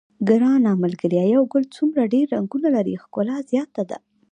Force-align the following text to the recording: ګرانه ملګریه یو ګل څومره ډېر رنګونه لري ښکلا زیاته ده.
ګرانه 0.27 0.71
ملګریه 0.83 1.25
یو 1.35 1.43
ګل 1.51 1.63
څومره 1.75 2.11
ډېر 2.13 2.25
رنګونه 2.35 2.67
لري 2.75 2.95
ښکلا 3.03 3.37
زیاته 3.51 3.83
ده. 3.89 3.97